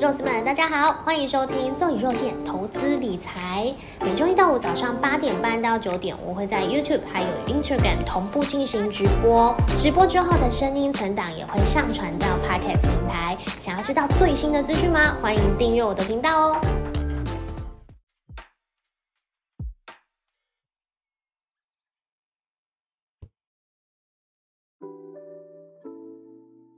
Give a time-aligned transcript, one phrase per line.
[0.00, 3.72] 肉丝们，大家好，欢迎收听奏以肉馅投资理财。
[4.00, 9.54] 每周一到五早上八点半到九点，我会在 YouTube 还有 Instagram 同步进行直播。
[9.78, 13.36] 直播之后的声音存档也会上传到 Podcast 平台。
[13.60, 15.16] 想要知道最新的资讯吗？
[15.22, 16.60] 欢迎订阅我的频道哦。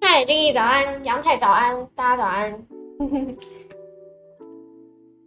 [0.02, 2.66] 嗨，君毅早安，杨太早安，大家早安。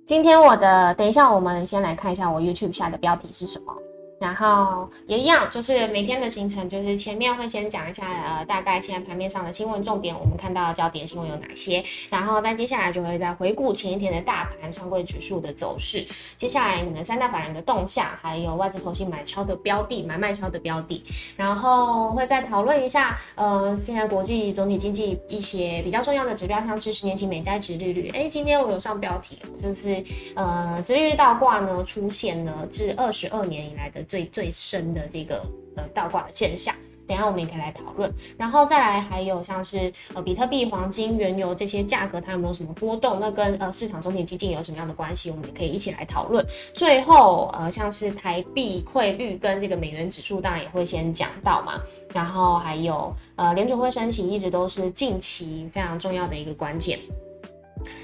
[0.05, 3.75] 今天我的，等一下，我们先来看一下我 YouTube 下的标题是什么。
[4.19, 16.05] 然后也一样，就是每天的行程，就是前面会先讲一下，呃，大概现在盘面上的新闻重点，我们看到的焦点新闻有哪些，然后再接下来就会再回顾前一天的大盘上柜指数的走势，
[16.35, 21.01] 接下来你们三大法人的动向，还有外资投信买超的标的、买卖超的标的，
[21.37, 30.03] 然后会再讨论一下，呃，现在国际总体经济一些比较重要的指标，像是十年期美债值利率，哎，今天我有上标题，就是
[30.35, 34.03] 呃，殖利率倒挂呢出现了至二十二年以来的。
[34.09, 35.41] 最最深的这个
[35.77, 36.75] 呃倒挂的现象，
[37.07, 43.19] 等下我们也可以来讨论，然后再来还有像是呃比特币、黄金、原油这些价格它有没有什么波动？
[43.19, 45.29] 那跟呃市场中点基金有什么样的关系？
[45.29, 46.43] 我们也可以一起来讨论。
[46.73, 51.79] 最后呃像是台币汇率跟这个美元指数，当然也会先讲到嘛。
[52.13, 56.99] 然后还有呃联储会升息一直都是近期非常重要的一个关键。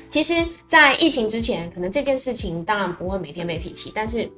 [0.08, 0.34] 其实，
[0.68, 4.32] 在疫情之前，可能这件事情当然不会每天被提起，但是。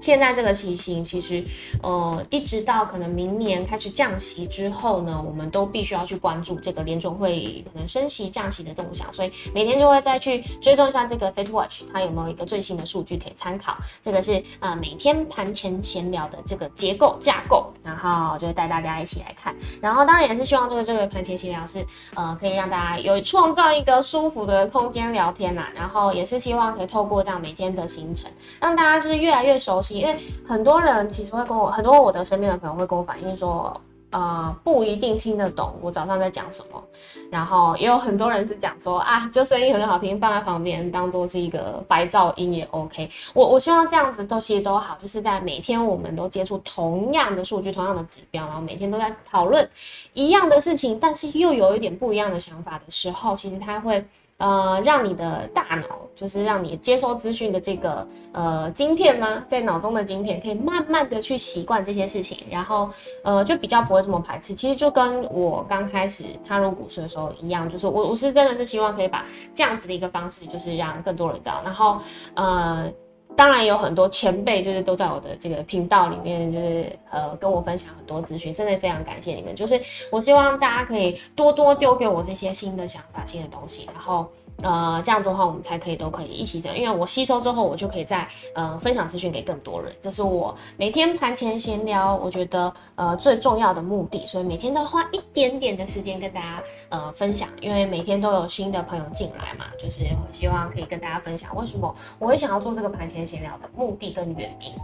[0.00, 1.44] 现在这个情形，其实，
[1.82, 13.76] 呃，一直到可能明年开始降息之后呢，我们都必须要去关注这个联总会可能升息降息的动向，所以每天就会再去追踪一下这个 Fed Watch，它有没有一个最新的数据可以参考。
[14.00, 19.52] 这个是呃每天盘前闲聊的这个结构架构，然后就会带大家一起来看。
[19.80, 25.72] 然后当然也是希望这个这个盘前闲聊是呃可以让大家有创造一个舒服的空间聊天啦。
[25.74, 29.87] 然后也是希望可以透过这样每天的行程，让大家就是越来越熟悉。
[29.94, 36.82] 因为很多人其实会跟我，很多我的身边的朋友会跟我反映说，呃，不一定听得懂我早上在讲什么。
[37.30, 43.10] 然后也有很多人是讲说，啊，就声音很好听，放在旁边当做是一个白噪音也 OK。
[43.34, 49.68] 我我希望这样子都其实都好，就是在每天我们都接触同样的数据、同样的指标，然后每天都在讨论
[50.14, 54.04] 一样的事情，但是又有一点不一样的想法的时候，其实它会。
[54.38, 59.42] 呃，让你的大脑，就是让你接收资讯的这个呃晶片吗？
[59.46, 62.88] 在脑中的晶片，可以慢慢的去习惯这些事情，然后
[63.24, 64.54] 呃就比较不会这么排斥。
[64.54, 71.60] 其实就跟我刚开始踏入股市的时候一样，就是我我是真的是希望可以把这样子的一个方式，就是让更多人知道。
[71.64, 72.00] 然后
[72.34, 72.90] 呃。
[73.38, 79.54] 当然有很多前辈，就是都在我的这个频道里面，就是呃跟我分享很多资讯，真的非常感谢你们。
[79.54, 84.26] 就是我希望大家可以多多丢给我这些新的想法、新的东西，然后。
[84.60, 88.26] 呃，这样子的话，我们才可以都可以一起走，因为我吸收之后，我就可以再
[88.56, 100.00] 呃分享资讯给更多人，这是我每天盘前闲聊，我觉得呃最重要的目的，所以每天都花一点点的时间跟大家呃分享，因为每天都有新的朋友进来嘛，就是
[100.32, 104.74] 希望可以跟大家分享为什么我会想要做这个盘前闲聊的目的跟原因。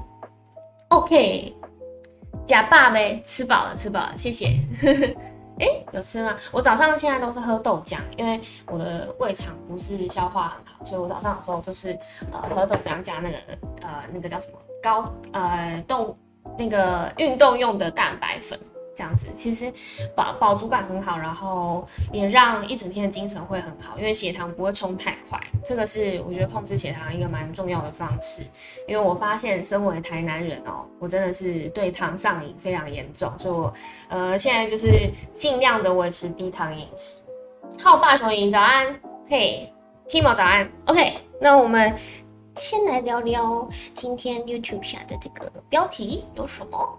[0.89, 1.55] OK，
[2.47, 4.59] 假爸呗，吃饱了，吃饱了，谢谢。
[5.59, 6.37] 哎，有吃吗？
[6.53, 11.99] 我早上现在都是喝豆浆，因为我的胃肠不是消化很好，所以我早上的时候就是
[12.33, 13.39] 呃喝豆浆加那个
[13.81, 16.15] 呃那个叫什么高呃动
[16.59, 18.59] 那个运动用的蛋白粉。
[18.97, 19.73] 这样子其实
[20.15, 28.43] 饱饱足感很好，然后也让一整天的精神会很好，因为血糖不会冲太快，这个是我觉得控制血糖一个蛮重要的方式。
[28.87, 33.73] 因为我发现身为台南人哦，我真的是对糖上瘾非常严重，所以我
[34.09, 37.17] 呃现在就是尽量的维持低糖饮食。
[37.83, 39.73] 好，霸雄赢早安，嘿
[40.09, 41.97] ，Kimo 早安，OK，那我们
[42.57, 46.99] 先来聊聊今天 YouTube 下的这个标题有什么。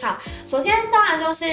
[0.00, 0.16] 好，
[0.46, 1.44] 首先当然就是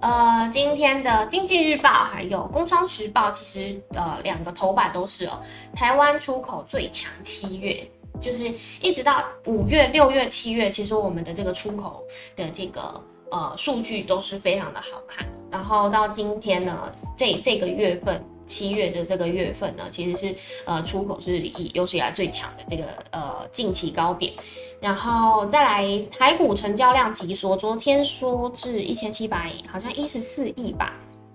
[0.00, 5.40] 呃，今天的经济日报还有工商时报，其实呃两个头版都是哦，
[5.74, 7.88] 台湾出口最强七月，
[8.20, 12.04] 就是一直到五月、六月、七月，其实我们的这个出口
[12.36, 13.02] 的这个
[13.32, 15.26] 呃数据都是非常的好看。
[15.50, 18.24] 然后到今天呢，这这个月份。
[18.48, 20.34] 七月的这个月份呢，其实是
[20.64, 24.32] 呃出口是以有史以来最强的这个呃近期高点，
[24.80, 30.92] 然后再来台股成交量急缩，昨天说至一千七百，好像一十四亿吧，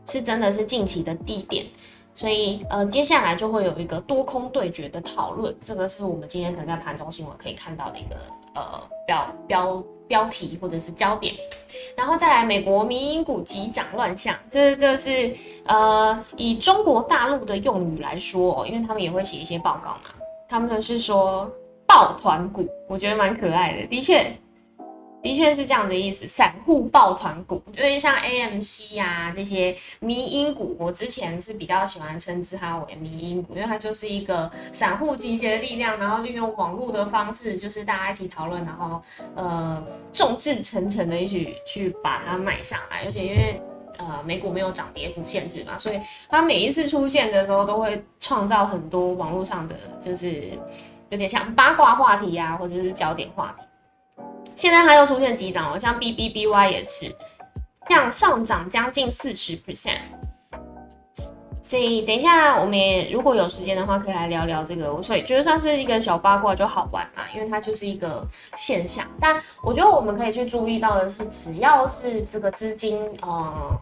[0.07, 1.65] 是真的是近期的低点，
[2.13, 8.15] 所以呃接下来就会有一个多空对决的讨论，这个是我们今天可能在盘中新闻可以看到的一个
[8.55, 11.33] 呃标标标题或者是焦点。
[11.97, 15.35] 然后再来，美国民营股急涨乱象，这这是
[15.65, 20.09] 呃，以中国大陆的用语来说，因为他们也会写一些报告嘛，
[20.47, 21.51] 他们是说
[21.93, 24.25] 抱团股，我觉得蛮可爱的，的确。
[25.21, 39.01] 的确是这样的意思，散户抱团股，因为像 AMC 呀这些迷因股，我之前是比较喜欢称之它为迷因股，因为它就是一个散户集结力量，然后利用网络的方式，就是大家一起讨论，然后
[39.33, 39.81] 呃
[40.11, 43.61] 众志成城的一起去把它买上来，而且因为
[43.97, 50.49] 呃美股没有涨跌幅限制嘛，所以它每一次出现的时候都会创造很多网络上的就是
[51.13, 53.63] 有点像八卦话题呀，或者是焦点话题。
[54.55, 57.15] 现在它又出现急涨了，像 B B B Y 也是，
[57.87, 59.99] 像上涨将近四十 percent。
[61.61, 64.91] 所以等一下我们也如果有时间的话，可以来聊聊这个。
[64.91, 69.05] 我所以觉得算是一个小八卦就好玩啦，因为它就是一个现象。
[69.19, 73.79] 但我觉得我们可以去注意到的是，只要是这个资金呃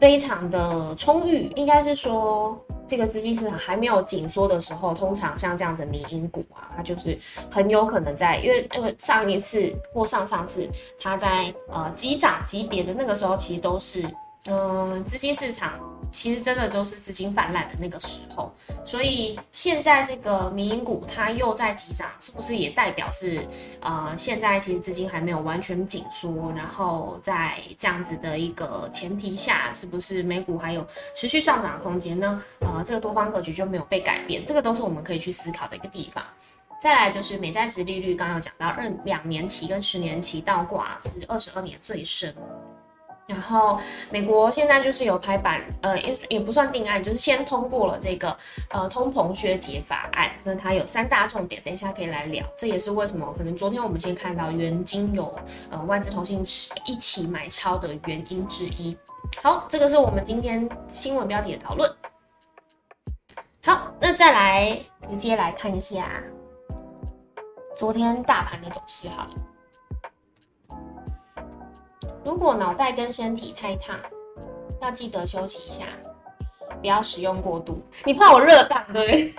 [0.00, 2.58] 非常的充裕，应该是说。
[2.86, 7.18] 这个资金市场还没有紧缩的时候，通常像这样子民营股啊，它就是
[7.50, 10.68] 很有可能在，因为因为上一次或上上次
[11.00, 14.04] 它在呃急涨急跌的那个时候，其实都是
[14.48, 15.80] 嗯资金市场。
[16.14, 18.52] 其实真的都是资金泛滥的那个时候，
[18.86, 23.44] 所以现在这个民营股它又在急涨，是不是也代表是
[23.80, 32.40] 呃现在其实资金还没有完全紧缩，然后在这样子的一个前提下，是不是美股还有持续上涨的空间呢？
[32.60, 36.24] 呃，这个多方格局就没有被改变，这个都是我们可以去思考的一个地方。
[36.80, 42.32] 再来就是美债值利率，刚刚有讲到，二两年期跟十年期倒挂是二十二年最深。
[43.26, 43.80] 然后
[44.10, 48.36] 美国现在就是有拍板，呃，也也不算定案，就是先通过了这个
[48.68, 50.30] 呃通膨削减法案。
[50.42, 52.44] 那它有三大重点，等一下可以来聊。
[52.58, 55.34] 这也是为什么可能昨天我们先看到元金有
[55.70, 56.44] 呃外资同信
[56.84, 58.96] 一起买超的原因之一。
[59.42, 61.90] 好，这个是我们今天新闻标题的讨论。
[63.64, 64.78] 好，那再来
[65.08, 66.22] 直接来看一下
[67.74, 69.30] 昨天大盘的走势，好了。
[72.24, 74.00] 如果脑袋跟身体太烫，
[74.80, 75.84] 要记得休息一下，
[76.80, 77.78] 不要使用过度。
[78.04, 79.34] 你怕我热烫，对不对？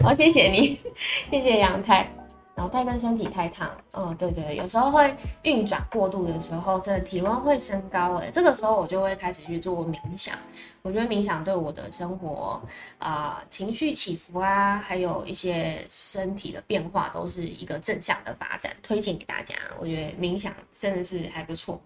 [0.04, 0.78] 好，谢谢你，
[1.30, 2.10] 谢谢杨太。
[2.54, 8.30] 脑袋跟身体太烫，嗯，对对，有时候会运转过度的时候，真的体温会升高哎。
[8.30, 10.36] 这个时候我就会开始去做冥想。
[10.82, 12.60] 我觉得冥想对我的生活
[12.98, 18.70] 啊、情绪起伏啊，还有一些身体的变化，都是一个正向的发展。
[18.82, 21.80] 推荐给大家，我觉得冥想真的是还不错。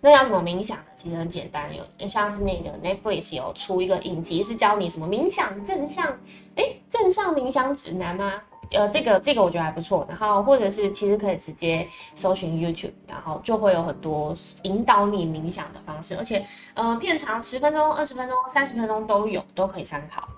[0.00, 0.84] 那要怎么冥想呢？
[0.94, 6.06] 其实很简单，有像是那个 Netflix 有出一个影集，是教你什么冥想正向，
[6.54, 8.40] 哎，正向冥想指南吗？
[8.72, 10.04] 呃，这个这个我觉得还不错。
[10.08, 16.44] 然后或者是其实可以直接搜寻 YouTube，然后就会有很多引导你冥想的方式，而且
[16.74, 20.28] 呃片长十分钟、二十分钟、三十分钟都有，都可以参考。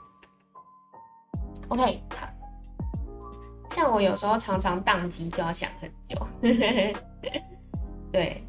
[1.69, 2.29] OK，好。
[3.71, 6.27] 像我有时候常常宕机，就要想很久。
[8.13, 8.43] 对。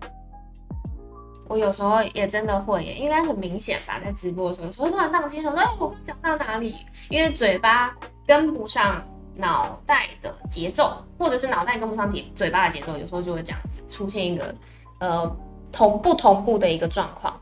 [1.50, 6.76] 我有时候也真的会，应该很明显吧，在直播的时候，有时候突然宕机，说：“哎，我刚讲到哪里？”
[7.10, 7.92] 因为嘴巴
[8.28, 9.04] 跟不上
[9.36, 14.54] 脑袋的节奏，或者是脑袋跟不上节嘴巴的节奏，有时候就会这样子出现一个
[15.00, 15.36] 呃
[15.72, 17.42] 同不同步的一个状况。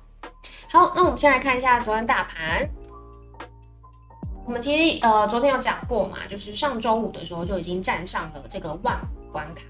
[0.71, 2.65] 好，那我们先来看一下昨天大盘。
[4.45, 8.97] 我们其实呃昨天有讲过嘛，就是上周五的时候就已经站上了这个万
[9.33, 9.63] 关卡。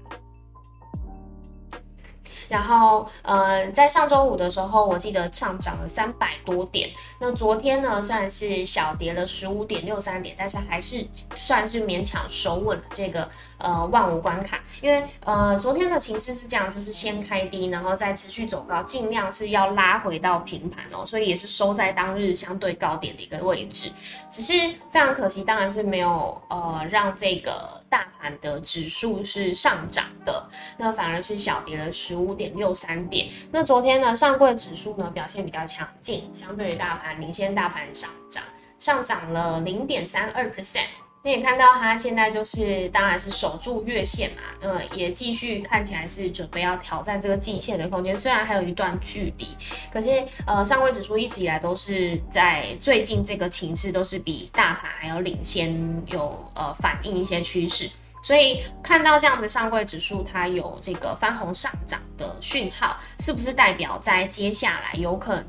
[2.48, 6.90] 然后，呃，在上周五的时候，我记得上涨了三百多点。
[7.20, 13.28] 那昨天呢，算是小跌了十五点六三点，但是还是算是勉强守稳了这个
[13.58, 14.60] 呃万五关卡。
[14.80, 21.04] 因为呃昨天的情势是这样，就是先开低，然后再持续走高，尽量是要拉回到平盘哦。
[21.04, 23.90] 所以也是收在当日相对高点的一个位置。
[24.30, 24.52] 只是
[24.90, 30.48] 非常可惜，当然是没有呃让这个大盘的指数是上涨的，
[30.78, 32.38] 那反而是小跌了十五。
[32.38, 38.44] 点六三点，那昨天呢，上柜指数呢表现比较强劲，相对于大盘领先大盘上涨，
[38.78, 40.86] 上涨了零点三二 percent。
[41.28, 49.54] 你也看到它现在就是，当然是守住月线嘛，呃，也继续看起来是准备要挑战这个季线的空间，虽然还有一段距离，
[49.92, 50.08] 可是
[50.46, 57.90] 呃，上柜指数一直以来都是在最近这个情势都是比大盘还要领先，有呃反映一些趋势。
[58.22, 65.48] 所以看到这样子上柜指数它有这个翻红上涨的讯号，是不是代表在接下来有可能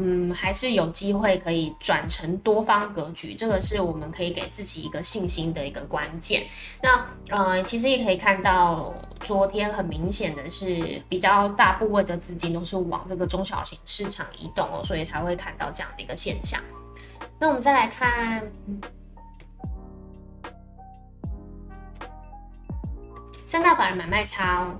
[0.00, 6.46] 嗯，还是有机会可以转成多方格局，这个是我们可以给自己一个信心的一个关键。
[6.80, 16.62] 那呃，其实也可以看到，昨天很明显的是比较大部分的资金都是往这个中小型市场移动哦，所以才会看到这样的一个现象。
[17.40, 18.48] 那我们再来看
[23.46, 24.78] 三大法人买卖超。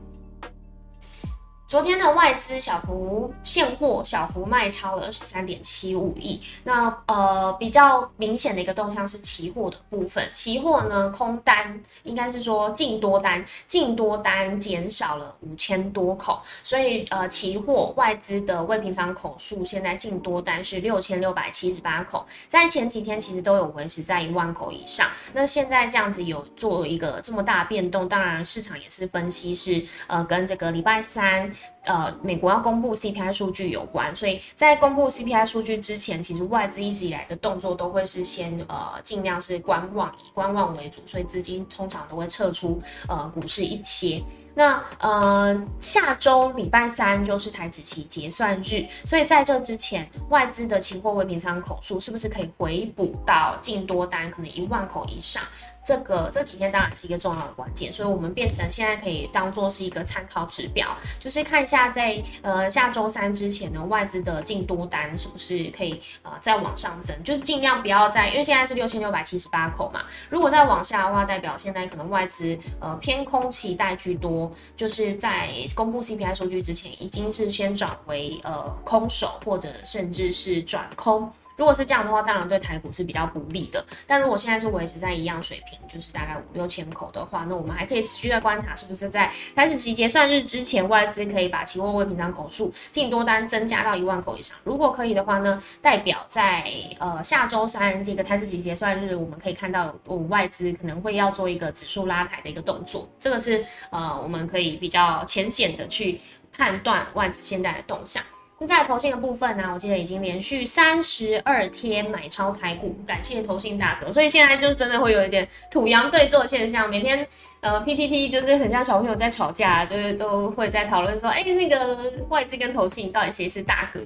[1.69, 6.41] 昨天的外资小幅现货小幅卖超了二十三点七五亿。
[6.65, 25.07] 那呃比较明显的一个动向是期货的部分，期货呢空单应该是说净多单，净多单减少了五千多口，所以呃期货外资的未平仓口数现在净多单是六千六百七十八口，在前几天其实都有维持在一万口以上。
[25.35, 31.53] 那现在这样子有做一个这么大变动，当然市场也是分析是呃跟这个礼拜三。
[31.85, 44.23] 呃，美国要公布 CPI 数据有关，所以在公布 CPI 数据之前，其实外资一直以来的动作都会是先呃尽量是观望，以观望为主，所以资金通常都会撤出呃股市一些。
[44.55, 55.43] 那呃下周礼拜三就是台指期结算日，所以在这之前，外资的期货未平仓口数是不是可以回补到净多单可能一万口以上？
[55.89, 60.87] 这个这几天当然是一个重要的关键，所以我们变成现在可以当做是一个参考指标，
[61.19, 81.33] 就是看一下在呃下周三之前呢，外资的净多单是不是可以呃再往上增，就是尽量不要在，因为现在是六千六百七十八口嘛，如果再往下的话，代表现在可能外资呃偏空期待居多，就是在公布 CPI 数据之前，已经是先转为呃空手，或者甚至是转空。
[81.59, 83.85] 如果是这样的话，当然对台股是比较不利的。
[84.07, 94.57] 但如果现在是维持在一样水平，就是大概五六千口的话，那我们还可以持续的观察，是不是在台指期结算日之前，外资可以把期货未平仓口数净多单增加到一万口以上。
[94.63, 103.09] 如果可以的话呢，代表在呃下周三这个台指期结算日，我们可以看到我外资可能会要做一个指数拉抬的一个动作。
[103.19, 106.21] 这个是呃我们可以比较浅显的去
[106.57, 108.23] 判断外资现在的动向。
[108.61, 114.13] 那在投信的部分呢，我记得已经连续三十二天买超台股，感谢投信大哥。
[114.13, 117.25] 所以现在就真的会有一点土洋对坐现象，每天
[117.61, 124.01] 呃 PTT 就是很像小朋友在吵架，就是都会在讨论说，哎，那个外资跟投信到底谁是大哥？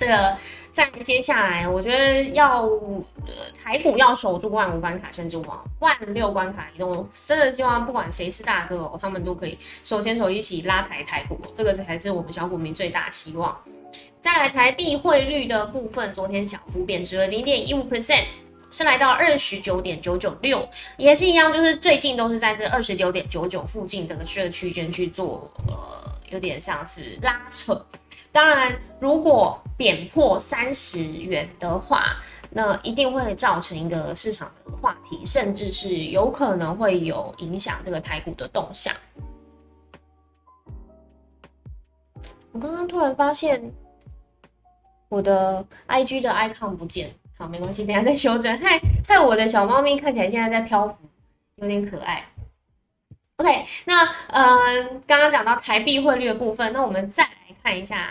[0.00, 0.34] 这个
[0.72, 13.54] 在接下来，我觉得要呃台股要守住万五关卡，甚至往万六关卡移动，真的希望不管谁是大哥哦，他们都可以手牵手一起拉抬台股，这个才是我们小股民最大期望。
[14.20, 18.24] 再来台币汇率的部分，昨天小幅贬值了零点一五 percent，
[18.70, 20.66] 是来到二十九点九九六，
[20.96, 27.84] 也是一样，就是最近都是在这二十九点九九附近这个区区间去做，呃，有点像是拉扯。
[28.32, 32.16] 当然，如果贬破三十元的话，
[32.50, 38.94] 那一定会造成一个市场的话题，甚至是有可能会有影响这个台股的动向。
[42.52, 43.72] 我刚刚突然发现
[45.08, 48.56] 我的 IG 的 icon 不见，好，没关系，等下再修正。
[48.58, 50.94] 害害我的小猫咪看起来现在在漂浮，
[51.56, 52.24] 有点可爱。
[53.36, 57.26] OK，那嗯，刚刚讲到台币汇率的部分，那我们再
[57.62, 58.08] 看一下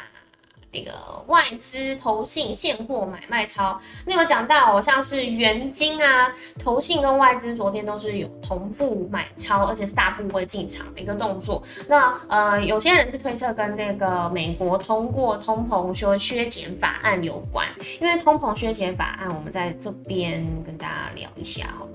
[0.72, 0.92] 这个
[1.26, 3.80] 外资投信现货买卖超。
[4.06, 11.64] 那有讲到哦，像是元金啊，投信跟外资昨天都是有同步买超，而且是大部位进场的一个动作。
[11.88, 17.68] 那呃，有些人是推测跟那个美国通过通膨说削减法案有关，
[18.00, 21.88] 因为通膨削减法案，我们在这边跟大家聊一下哈。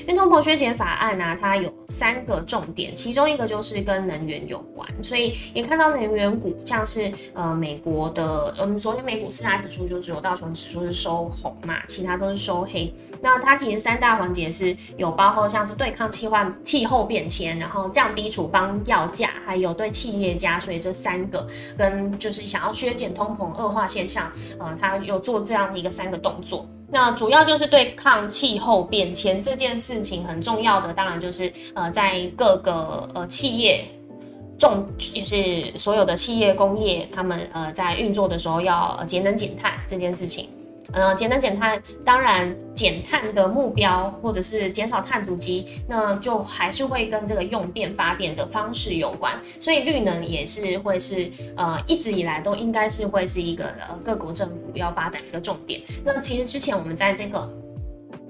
[0.00, 12.92] 因为通膨削减法案呢，它有三个重点，其中一个就是跟能源有关，所以也看到能源股像是呃美国的，嗯，昨天美股四大指数就只有道琼指数是收红嘛，其他都是收黑。
[13.20, 21.46] 那它其实三大环节是有包括像是对抗气换气候变迁，然后降低处方药价，还有对企业家，所以这三个
[21.76, 26.68] 跟就是想要削减通膨恶化现象，呃，它有做这样的一个三个动作。
[26.92, 33.82] 那主要就是对抗气候变迁这件事情很重要的，当然就是呃，在各个呃企业
[34.58, 40.50] 重，就是所有的企业工业，他们呃在运作的时候要节能减碳这件事情。
[40.92, 55.80] 呃，节能减碳，当然减碳的目标或者是减少碳足迹，那就还是会跟这个用电发电的方式有关，所以绿能也是会是呃一直以来都应该是会是一个呃各国政府要发展一个重点。
[56.04, 57.48] 那其实之前我们在这个。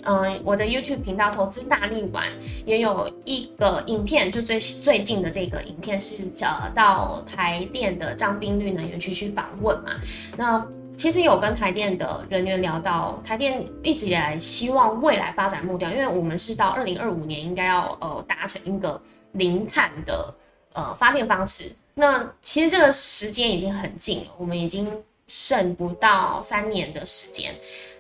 [0.04, 2.26] 嗯，我的 YouTube 频道投资大力丸
[2.66, 9.92] 也有一个影片，就最最近的这个影片是呃到台电的张斌绿能源区去访问嘛。
[10.36, 19.00] 那其实有跟台电的人员聊到，台电一直以来希望未来发展目标，因为我们是到二零二五年应该要呃达成一个
[19.32, 20.32] 零碳的
[20.74, 21.74] 呃发电方式。
[21.94, 24.86] 那其实这个时间已经很近了，我们已经
[25.26, 27.54] 剩不到三年的时间，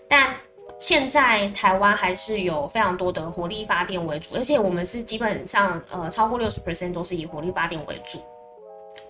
[0.08, 0.34] 但
[0.78, 8.20] 现在台湾还是有非常多的火力发电为主，而且我们是基本上呃超过六十 percent 都是以火力发电为主，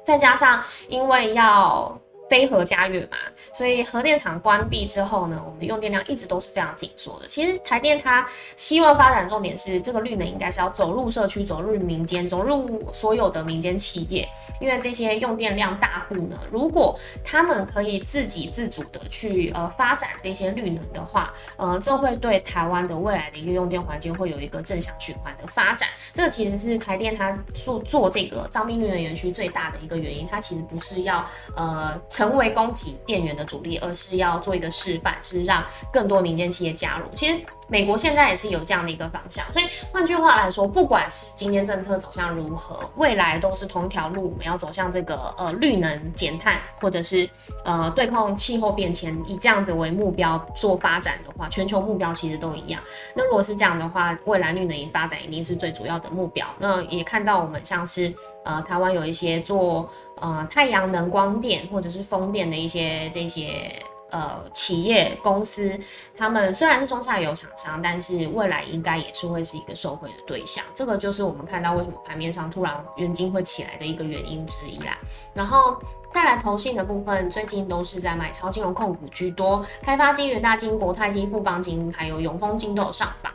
[0.04, 2.00] 再加上因为要。
[2.32, 3.18] 非核家园嘛，
[3.52, 7.28] 所以核电厂关闭之后呢，我们用电量一直都是非常紧缩的。
[7.28, 14.26] 其实台电它希望发展重点是这个绿能应该是要走入社区、走入民间、走入所有的民间企业，
[14.62, 25.86] 因为这些用电量大户呢，如果他们可以自给自足的去呃发展这些绿能的话，呃，这会对台湾的未来的一个用电环境会有一个正向循环的发展。
[26.14, 31.22] 这个其实是台电它做做这个彰滨绿能园区最大的一个原因，它其实不是要
[31.54, 32.00] 呃。
[32.22, 37.06] 成为供给电源的主力，而是要做一个示范，是让更多民间企业加入。
[37.16, 37.40] 其实
[37.72, 47.26] 美国现在也是有这样的一个方向，所以换句话来说，不管是今天政策走向如何，未来都是同一条路，我们要走向这个呃绿能减碳，或者是
[47.64, 52.78] 呃对抗气候变迁，以这样子为目标做发展的话，全球目标其实都一样。
[53.14, 56.46] 那如果是这样的话，未来绿能发展一定是最主要的目标。
[56.58, 58.12] 那也看到我们像是
[58.44, 59.88] 呃台湾有一些做。
[60.20, 63.74] 呃，太阳能光电或者是风电的一些这些
[64.12, 65.76] 呃企业公司，
[66.16, 70.62] 他们虽然是中下游厂商，但是未来应该也是会是一个受惠的对象。
[70.75, 74.97] 这个就是我们看到为什么盘面上突然元金会起来的一个原因之一啦。
[75.35, 75.76] 然后
[76.12, 83.33] 再来投信的部分，最近都是在买超金融控股居多，开发金、元大金、国泰金、富邦金，还有永丰金都有上榜。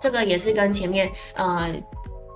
[0.00, 1.72] 这个也是跟前面呃，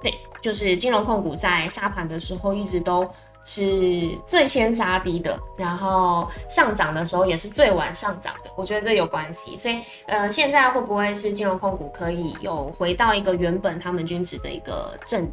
[0.02, 3.04] 对，就是金融控股在沙盘的时候一直都。
[3.48, 9.56] 是最先杀低的，然后上涨的时候也是最晚上涨的，我觉得这有关系。
[9.56, 15.30] 所以，呃，现在会不会是金融控股可以有回到一个原本他们均值的一个正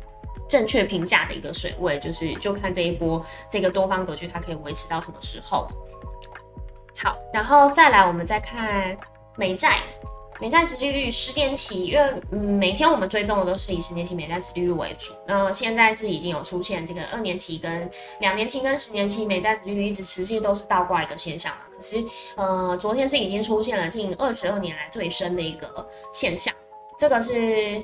[0.48, 2.00] 正确评价的一个水位？
[2.00, 5.68] 就是就看这一波这个多方格局它可以维持到什么时候。
[6.96, 8.96] 好，然后再来我们再看
[9.36, 9.80] 美债。
[10.44, 15.14] 美债殖利率十年期，因为嗯每天我们追踪的都是以十年期美债殖利率为主。
[15.26, 21.62] 那现在是已经有出现这个二年期跟两年期跟十年期美债殖利率一直持续都是倒挂一个现象嘛。
[21.74, 22.04] 可是
[22.36, 26.54] 呃昨天是已经出现了近二十二年来最深的一个现象，
[27.00, 27.82] 这个是。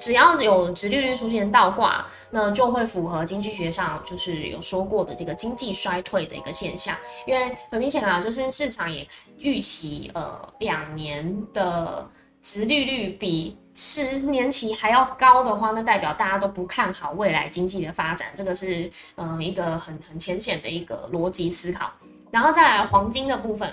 [0.00, 6.96] 只要有直利率出现倒挂，那就会符合经济学上就是有说过的这个经济衰退的一个现象。
[7.26, 9.06] 因为很明显啊，就是市场也
[9.38, 12.08] 预期，呃，两年的
[12.40, 18.28] 直利率比十年期还要高的话，那代表大家都不看好未来经济的发展。
[18.34, 21.90] 这个是嗯一个很很浅显的一个逻辑思考。
[22.30, 23.72] 然后再来黄金的部分。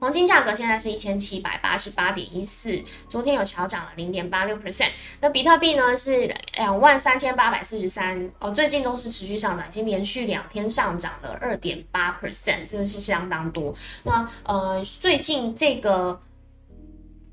[0.00, 4.90] 黄金价格现在是一千七百八十八点一四，昨天有小涨了零点八六 percent。
[5.20, 13.74] 那比特币呢是两万三千八百四十三，哦，最近都是持续上涨，已经连续两天上涨了二点八 percent，真的是相当多。
[14.02, 16.20] 那呃，最近这个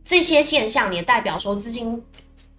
[0.04, 2.02] 这些现象也代表说资金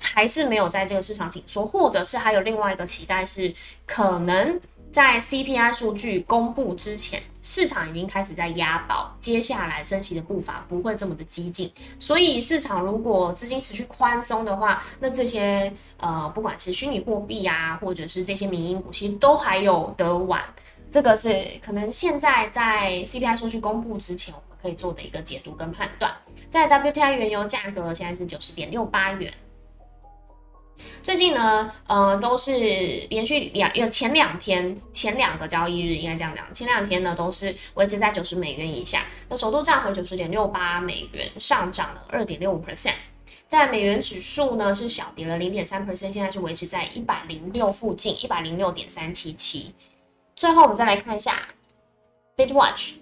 [0.02, 3.54] 还是没有在这个市场紧缩，或者是还有另外一个期待是
[3.86, 4.60] 可能。
[4.92, 20.42] 在 CPI 数据公布之前，市场已经开始在押宝，接下来升息的步伐不会这么的激进，所以市场如果资金持续宽松的话，那这些呃不管是虚拟货币啊，或者是这些民营股，其实都还有得玩。
[20.90, 26.12] 这个是可能现在在 CPI 数据公布之前，我们可以做的一个解读跟判断。
[26.50, 29.32] 在 WTI 原油价格现在是九十点六八元。
[31.02, 32.52] 最近呢，呃，都是
[33.10, 42.94] 连续两，有前两天，前两个交易日应该这样讲，前两天呢都是维持在九十美元以下，那首度站回九十点六八美元，上涨了二点六五 percent，
[43.48, 49.74] 但美元指数呢是小跌了零点三 percent，现在是维持在一百零六附近，一百零六点三七七。
[50.36, 51.48] 最后我们再来看一下
[52.36, 52.94] Fit Watch，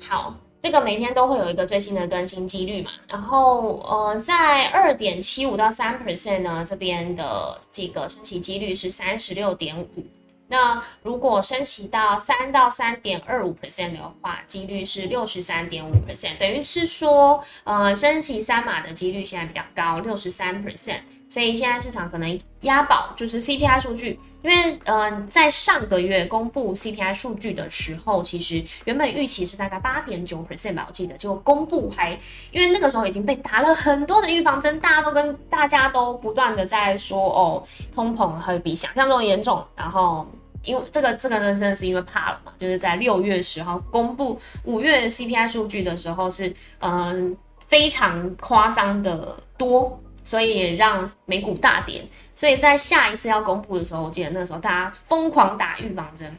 [0.00, 0.45] 好。
[0.66, 10.04] 这个每天都会有一个最新的更新几率嘛，然后呃，在二点七五到三 percent 呢，这边的这个升息几率是三十六点五。
[10.48, 20.98] 那如果升息到三到三点二五 percent 的话，几率是六十三点五 percent，等于是说，呃，升息三码的几率现在比较高，六十三 percent。
[21.28, 32.18] 所以现在市场可能押宝就是 CPI 数据，因为呃，在上个月公布 CPI 数据的时候，其实原本预期是大概八点九 percent 吧，我记得，结果公布还
[32.50, 37.62] 因为那个时候已经被打了很多的预防针，大家都跟大家都不断的在说，哦，
[37.94, 40.26] 通膨会比想象中严重，然后。
[40.62, 52.04] 因为这个这个呢，真的是因为怕了嘛，就是在六月十号公布五月 CPI 数据的时候是嗯非常夸张的多，所以也让美股大跌。
[52.34, 56.36] 所以在下一次要公布的时候，我记得那时候大家疯狂打预防针，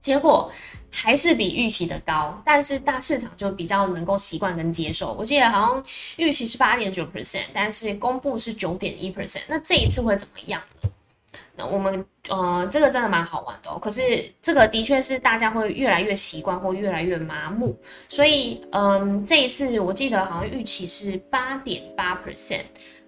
[0.00, 0.50] 结果
[0.90, 5.12] 还是比预期的高，但是大市场就比较能够习惯跟接受。
[5.12, 5.84] 我记得好像
[6.16, 10.90] 预期是八点九 percent，但是公布是九点一 percent，那这一次会怎么样呢？
[11.70, 13.78] 我们呃，这个真的蛮好玩的哦。
[13.78, 14.00] 可是
[14.40, 17.76] 这个的确是大家会越来越习惯或越来越麻木，
[18.08, 22.64] 所以嗯，这一次我记得好像预期是八点八 percent，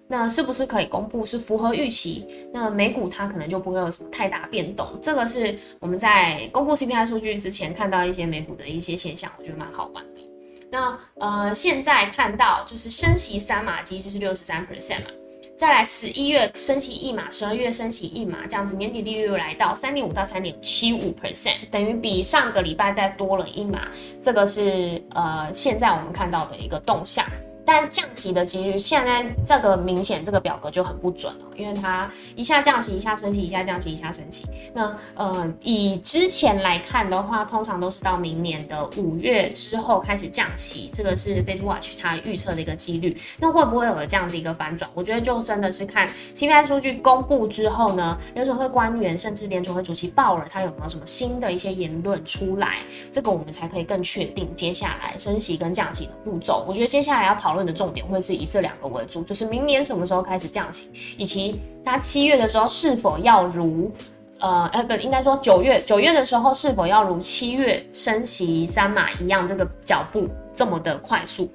[0.07, 2.27] 那是不是可以公布是符合预期？
[2.53, 4.87] 那美股它可能就不会有什么太大变动。
[5.01, 10.21] 这个是我们在公布 CPI 数据之前看到一些美股的一些现象，我觉得蛮好玩的。
[10.69, 15.11] 那呃，现在看到就是升息三码基就是六十三 percent 嘛。
[15.55, 23.87] 再来十一月升息一码，十二月升息一码，这样子年底利率又来到三点五到三点七五 percent，等于比上个礼拜再多了一码，
[24.19, 27.25] 这个是呃现在我们看到的一个动向。
[27.65, 34.45] 但降息的几率，现在这个明显这个表格就很不准了，因为它一下降息，一下升息，一下降息，一下升息。
[34.73, 43.17] 那呃，以之前来看的话，通常都是到明年的五月之后开始降息，这个是 Fed Watch 它预测的一个几率。
[43.39, 44.89] 那会不会有这样子一个反转？
[44.93, 56.65] 我觉得就真的是看 CPI 数据公布之后呢，联储会官员甚至联储会主席鲍尔他有没有什么新的一些言论出来，这个我们才可以更确定接下来升息跟降息的步骤。
[56.67, 57.52] 我觉得接下来要讨。
[57.53, 60.89] 讨论的重点会是以这两个为主，就是明年什么时候开始降息，
[61.19, 63.91] 以及它七月的时候是否要如，
[64.39, 71.47] 呃，呃，不，应该说九月，九月的时候是否要如七月升息三码一样，这个脚步这么的快速？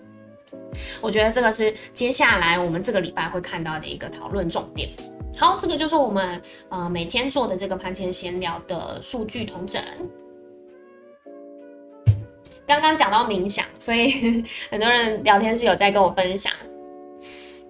[1.01, 4.89] 我觉得这个是接下来我们这个礼拜会看到的一个讨论重点。
[5.37, 9.83] 好，这个就是我们呃每天做的这个盘前闲聊的数据同整。
[12.69, 16.53] 刚刚讲到冥想，所以 很多人聊天是有在跟我分享，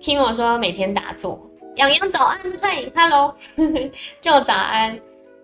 [0.01, 1.41] 听我说每天打坐。
[1.77, 3.33] 洋洋早安，嗨，hello，
[4.21, 4.99] 就早安。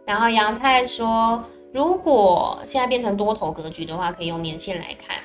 [0.05, 1.41] 然后杨太说，
[1.73, 5.17] 如果现在变成多头格局的话，可以用年线来看。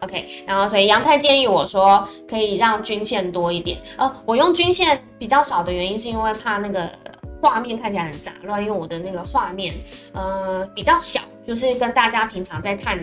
[0.00, 3.78] OK，然后所以杨太建议我说，可以让均线多一点。
[3.96, 6.90] 哦，我用均线比较少的原因是因为怕那个
[7.40, 9.74] 画面看起来很杂乱，因为我的那个画面，
[10.12, 11.20] 呃，比较小。
[11.42, 12.98] 就是跟大家平常在看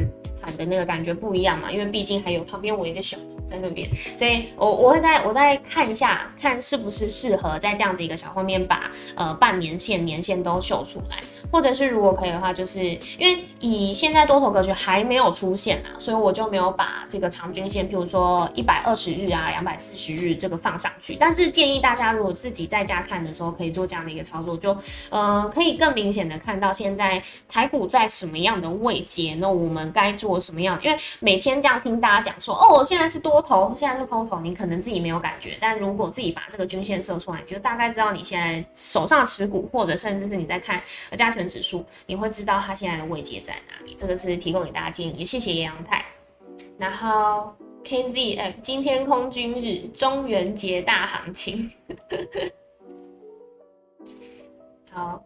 [0.58, 11.17] 的那个感觉不一样嘛，因为毕竟还有旁边我一个小头在那边，所以我我会在我再看一下，看是不是适合在这样子一个小画面把呃半年线、年线都秀出来。
[11.50, 12.80] 或者是如果可以的话，就是
[13.17, 21.15] 因为以现在多头格局还没有出现啊，所以我就没有把这个长均线，譬如说一百二十日啊、两百四十日这个放上去。
[21.15, 24.76] 但是建议大家如果自己在家看的时候，可以做这样的一个操作，就
[25.10, 30.78] 呃可以更明显的看到现在台股在什么样的位阶，那我们该做什么样？
[30.84, 40.82] 因为每天这样听大家讲说，哦，我现在是多头，现在是空头，你可能自己没有感觉，但如果自己把这个均线设出来，你就大概知道你现在手上持股，或者甚至是你在看
[41.16, 41.32] 加。
[41.38, 43.94] 权指数，你会知道它现在的位阶在哪里。
[43.96, 46.04] 这个是提供给大家建议，也谢谢杨太。
[46.80, 51.72] 然后 KZF 今天空军日，中元节大行情。
[54.90, 55.22] 好，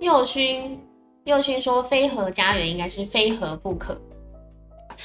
[0.00, 0.78] 佑勋，
[1.28, 4.00] 佑勋说非核家园应该是非核不可。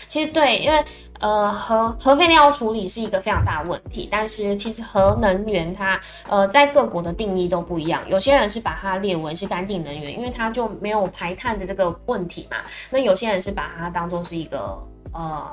[0.07, 0.83] 其实对，因为
[1.19, 12.57] 呃核核废料处理是一个非常大的问题，但是其实核能源它呃在各国的定义都不一样，有些人是把它列为是干净能源，因为它就没有排碳的这个问题嘛。
[12.89, 14.75] 那有些人是把它当做是一个
[15.13, 15.45] 呃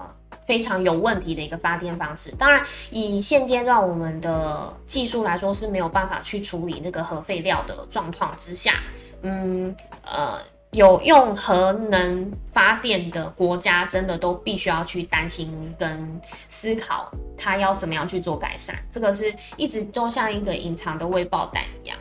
[0.46, 2.30] 非常有问题的一个发电方式。
[2.38, 8.72] 当然，以现阶段我们的技术来说是没有办法去处理那个核废料的状况之下，
[9.20, 10.38] 嗯呃。
[10.72, 18.76] 有用核能发电的国家，真的都必须要去担心跟思考，它要怎么样去做改善。
[18.88, 21.98] 这个是一直都像一个隐藏的微爆弹一样。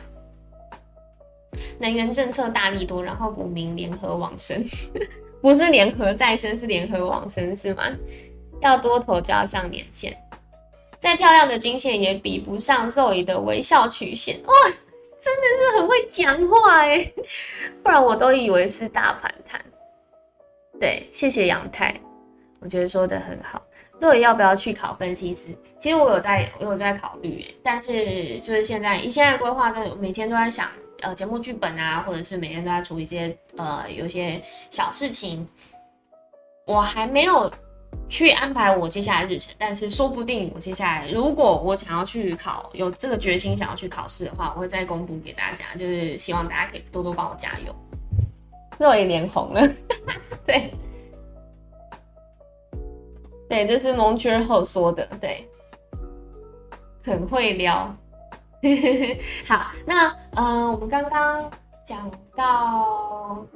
[1.80, 4.64] 能源政策大力多，然后股民联合往生，
[5.42, 7.84] 不是联合再生，是联合往生是吗？
[8.60, 10.16] 要多头就要上年线，
[10.96, 14.54] 再漂亮的均线也比不上 Zoe 的微笑曲线哇！
[15.20, 17.12] 真的是很会讲话哎，
[17.84, 19.60] 不然我都以为是大盘谈。
[20.80, 21.94] 对，谢谢杨太，
[22.60, 23.62] 我觉得说的很好。
[24.00, 25.48] 到底要不要去考分析师？
[25.78, 30.70] 其实我有在，我有在考虑哎，但是就是现在以现在规划，都每天都在想
[31.02, 35.46] 呃节目剧本啊，或者是每天都在处理一些呃有些小事情，
[36.66, 37.52] 我还没有
[38.08, 47.74] 去安排我接下来日程，但是说不定我接下来如果我想要去考，有这个决心想要去考试的话，我会再公布给大家，就是希望大家可以多多帮我加油。
[48.78, 49.68] 肉也脸红了，
[50.46, 50.72] 对，
[53.48, 55.46] 对，这是蒙圈后说的，对，
[57.04, 57.94] 很会撩。
[59.46, 61.50] 好，那呃，我们刚刚
[61.84, 63.46] 讲到。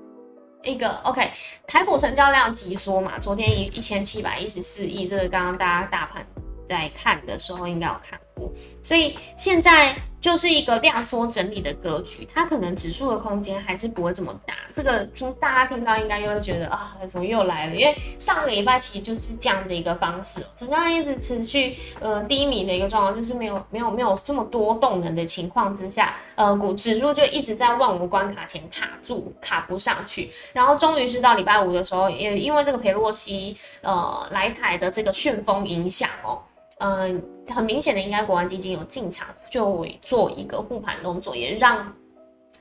[0.64, 1.30] 一个 OK，
[1.66, 6.26] 台股成交量急缩嘛，昨天一一千七百一十四亿，这个刚刚大家大盘
[6.66, 9.96] 在看的时候应该有看过，所以现在。
[10.24, 14.53] 就是一个量缩整理的格局，它可能指数的空间还是不会这么大。
[14.74, 17.76] 这个听大家听到应该又会觉得啊，怎么又来了？
[17.76, 30.32] 因为上个礼拜其实就是这样的一个方式，成交量一直持续呃低迷的一个状况，就是没有没有没有这么多动能的情况之下，呃股指数就一直在万五关卡前卡住，卡不上去。
[30.52, 36.42] 然后终于是到礼拜五的时候，也因为这个裴洛西呃来台的这个旋风影响哦。
[36.78, 37.22] 嗯，
[37.54, 41.94] 很明显的，应该国安基金有进场，就做一个护盘动作，也让。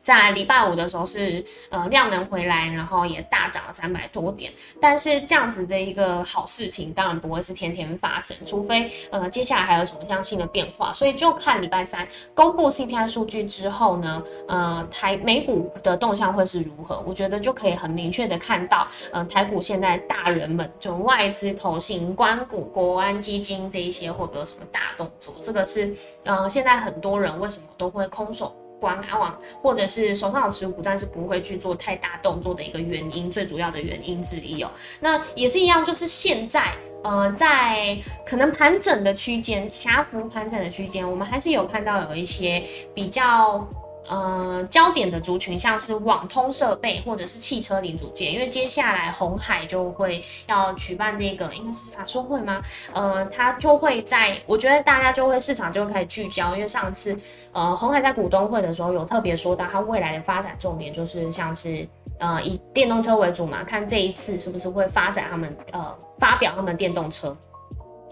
[0.03, 4.51] 在礼拜五的时候是呃量能回来，然后也大涨了三百多点。
[4.79, 10.93] 但是这样子的一个好事情，当然不会是天天发生，除非呃接下来还有什么样新的变化。
[10.93, 17.01] 所以就看礼拜三公布 CPI 数据之后呢，呃台美股的动向会是如何？
[17.07, 25.33] 我觉得就可以很明确的看到，呃台股现在大人们就外资投信、关股、国安基金这一些会不会有什么大动作？
[25.41, 28.53] 这个是呃现在很多人为什么都会空手。
[28.83, 34.69] 关阿王，或者是手上有持股，但是不会去做太大动作的一个原因，最主要的原因之一哦。
[34.99, 42.61] 那也是一样，就是现在，呃，在可能盘整的区间，狭幅盘整的区间，我们还是有看到有一些
[42.93, 43.65] 比较。
[44.07, 52.61] 呃，焦点的族群像是网通设备或者是汽车零组件，因为接下来红海就会要举办这个，应该是法说会吗？
[52.93, 57.17] 呃，它就会在，我觉得大家就会市场就会开始聚焦，因为上次
[57.51, 61.87] 呃红海在股东会的时候有特别说到，它未来的发展重点就是像是
[62.19, 67.35] 呃以电动车为主嘛，看这一次是不是会发展他们呃发表他们电动车。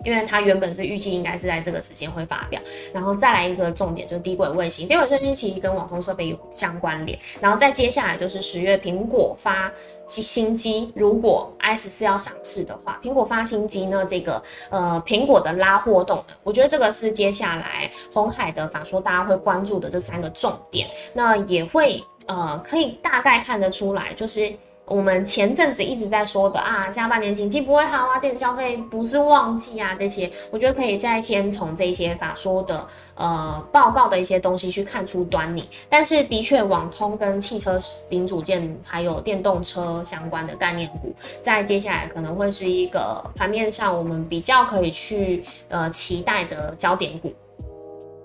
[0.04, 2.62] 因为它原本是预计应该是在这个时间会发表，
[2.94, 9.72] 然后再来一个重点就是低轨卫星，低轨卫星其实跟网通设备有相关联，然后再接下来就是十月苹果发
[10.08, 24.52] 新机，如果 i 十四要上市的话，苹果发新机呢，这个呃苹果的拉货动能，我觉得这个是接下来红海的法说大家会关注的这三个重点，那也会呃可以大概看得出来，就是。
[24.86, 35.70] 我们前阵子一直在说的啊，下半年经济不会好啊，电子消费不是旺季啊，这些我觉得可以再先从这些法说的呃报告的一些东西去看出端倪。
[35.88, 47.32] 但是的确，网通跟汽车零组件还有电动车相关的概念股，在接下来可能会是一个盘面上我们比较可以去呃期待的焦点股。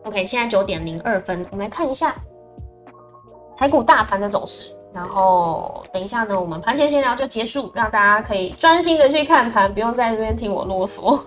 [0.03, 2.17] OK，现在九点零二分，我们来看一下
[3.57, 4.76] 台股大盘的走势。
[4.97, 11.23] 然后等一下呢，我们盘前闲聊就结束，让大家可以专心的去看盘，不用在这边听我啰嗦。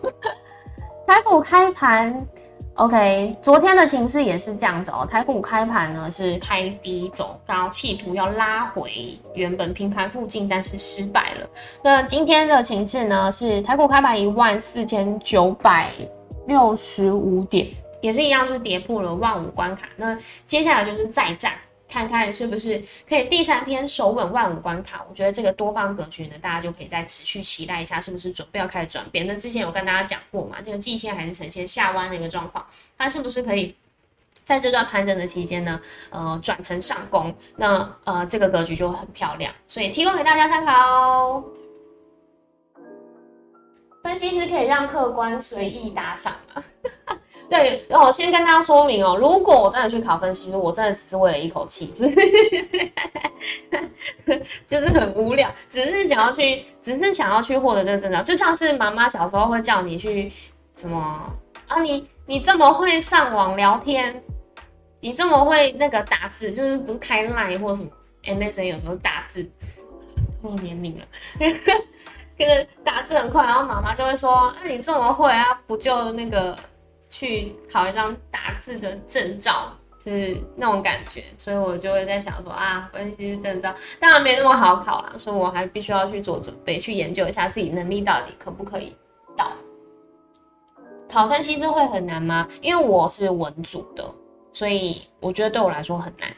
[1.06, 2.26] 台股开盘
[2.74, 5.06] ，OK，昨天的情势也是这样子哦。
[5.08, 11.48] 台股开盘呢是开低走高，企图要拉回原本平盘附近，但是失败了。
[11.84, 15.92] 那今天的情势呢是台股开盘一万四千九百
[16.48, 17.68] 六十五点，
[18.02, 19.88] 也是一样，就是跌破了万五关卡。
[19.96, 21.52] 那接下来就是再战。
[21.90, 29.26] 看看是不是可以第三天守稳万五关卡，我觉得这个多方格局呢，大家就可以再持续期待一下，是不是准备要开始转变？
[29.26, 32.66] 那之前有跟大家讲过嘛，这个季线还是呈现下弯的一个状况，
[32.98, 33.76] 它是不是可以
[34.46, 37.36] 在这段盘整的期间呢，呃，转成上攻？
[37.58, 41.44] 那呃，这个格局就很漂亮，所以提供给大家参考。
[44.02, 46.64] 分析师可以让客观随意打赏吗？
[47.48, 52.16] 对，然后先跟大家说明哦，如果我真的去考分析师，我真的只是为了一口气，就是
[54.66, 60.32] 就是很无聊，只是想要去，只是想要去获得这个证照，就像是妈妈小时候会叫你去
[60.76, 61.34] 什么
[61.68, 64.22] 啊，你你这么会上网聊天，
[65.00, 67.90] 你这么会那个打字，就是不是开 line 或什么
[68.24, 69.48] MSN 有时候打字，
[70.42, 71.06] 我年龄了。
[72.40, 76.58] 就是打字很快，然后妈妈就会说：“那你这么会啊，不就那个
[77.10, 88.96] 去考一张打字的证照，就是那种感觉。”所以我就会在想说啊，分析师证照当然没那么好考啦，所以我还必须要去做准备，去研究一下自己能力到底可不可以
[89.36, 89.52] 到。
[91.10, 92.48] 考分析师会很难吗？
[92.62, 94.06] 因为我是文组的，
[94.52, 96.30] 所以我觉得对我来说很难。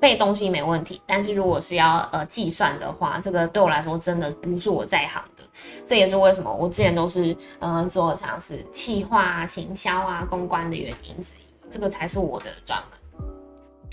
[0.00, 5.42] 背东西没问题，但是如果是要呃计算的话，这个对我来说真的不是我在行的。
[5.86, 11.70] 这也是为什么我之前都是呃做像是企划、行销啊、公关的原因之一。
[11.70, 13.28] 这个才是我的专门。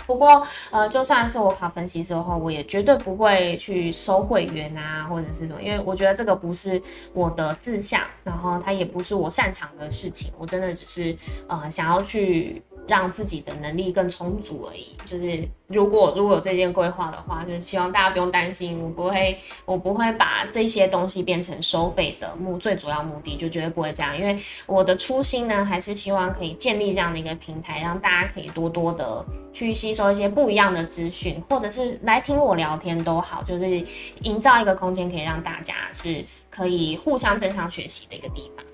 [0.06, 6.82] 不过，呃，就算是我考分析师后，我也绝对不会去收会员啊，或者是什么，因为我觉得这个不是
[7.14, 10.32] 我的志向，然后它也不是我擅长的事情。
[10.36, 11.16] 我真的只是
[11.48, 12.62] 呃想要去。
[12.86, 14.96] 让自己的能力更充足而已。
[15.04, 24.16] 就是如果如果有这件规划的话，就是希望大家不用担心，我不会我不会把这些东西变成收费的目最主要目的，就绝对不会这样。
[24.18, 33.84] 因为我的初心呢，还是希望可以建立这样的一个平台，让大家可以多多的去吸收一些不一样的资讯，或者是来听我聊天都好，就是
[34.22, 38.64] 营造一个空间，可以让大家是可以互相正向学习的一个地方。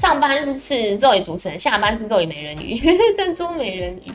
[0.00, 2.74] 上班是肉眼主持人，下班是肉眼美人鱼，
[3.14, 4.10] 珍珠美人鱼。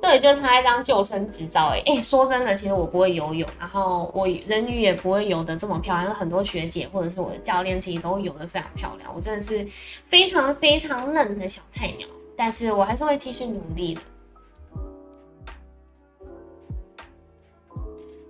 [0.00, 9.64] 这里就差一张救生执照哎哎，说真的，其实我不会游泳，然后我人鱼也不会游得这么漂亮，有很多学姐或者是我的教练其实都游得非常漂亮，我真的是
[10.02, 14.00] 非常非常嫩的小菜鸟，但是我还是会继续努力的。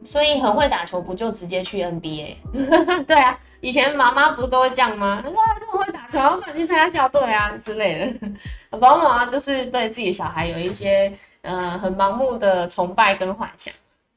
[0.04, 2.34] 所以很会打球，不就直接去 NBA？
[3.06, 3.40] 对啊。
[3.60, 5.22] 以前妈妈不是都会这样吗？
[5.34, 8.28] 哇，这么会打球，不能去参加校队啊 之类的。
[8.78, 13.72] 爸爸妈妈就是对自己的小孩有一些呃很盲目的崇拜跟幻想，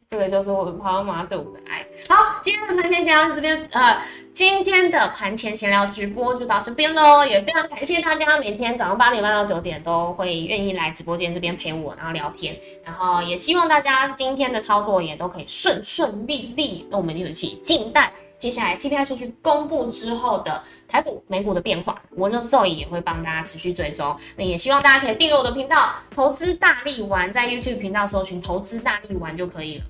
[0.08, 1.86] 这个就是我们爸爸妈妈对我们的爱。
[2.08, 4.02] 好，今天的盘前闲聊这边，呃，
[4.34, 16.88] 今天的盘前闲聊直播就到这边喽，也非常感谢大家每天早上八点半到九点都会愿意来直播间这边陪我，然后聊天，然后也希望大家今天的操作也都可以顺顺利利。
[16.90, 18.12] 那我们就一起静待。
[18.44, 24.14] 接下来 CPI 数据公布之后的台股、美股的变化，我呢 Zoe 也会帮大家持续追踪。
[24.36, 29.86] 那也希望大家可以订阅我的频道“投资大力丸”，在 YouTube 频道搜寻“投资大力丸”就可以了，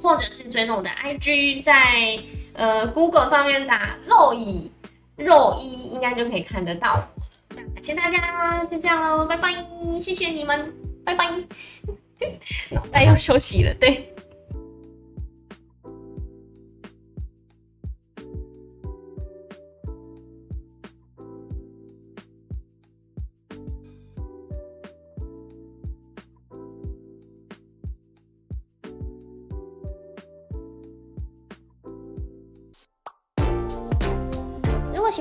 [0.00, 2.20] 或者是追踪我的 IG，在
[2.52, 4.70] 呃 Google 上面打肉姨
[5.16, 7.04] 肉一，应该就可以看得到。
[7.48, 9.52] 感谢大家，就这样喽，拜拜，
[10.00, 10.72] 谢谢你们，
[11.04, 11.32] 拜拜。
[12.70, 14.14] 脑袋要休息了，对。